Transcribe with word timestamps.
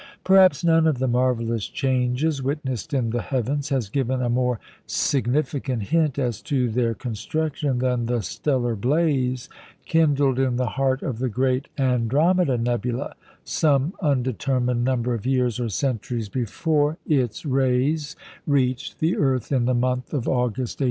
Perhaps 0.23 0.63
none 0.63 0.87
of 0.87 0.97
the 0.97 1.07
marvellous 1.07 1.67
changes 1.67 2.41
witnessed 2.41 2.91
in 2.91 3.11
the 3.11 3.21
heavens 3.21 3.69
has 3.69 3.87
given 3.87 4.19
a 4.19 4.29
more 4.29 4.59
significant 4.87 5.83
hint 5.83 6.17
as 6.17 6.41
to 6.41 6.69
their 6.71 6.95
construction 6.95 7.77
than 7.77 8.07
the 8.07 8.21
stellar 8.23 8.75
blaze 8.75 9.47
kindled 9.85 10.39
in 10.39 10.55
the 10.55 10.69
heart 10.69 11.03
of 11.03 11.19
the 11.19 11.29
great 11.29 11.67
Andromeda 11.77 12.57
nebula 12.57 13.13
some 13.43 13.93
undetermined 14.01 14.83
number 14.83 15.13
of 15.13 15.27
years 15.27 15.59
or 15.59 15.69
centuries 15.69 16.29
before 16.29 16.97
its 17.05 17.45
rays 17.45 18.15
reached 18.47 18.97
the 19.01 19.17
earth 19.17 19.51
in 19.51 19.65
the 19.65 19.75
month 19.75 20.15
of 20.15 20.27
August, 20.27 20.79
1885. 20.79 20.79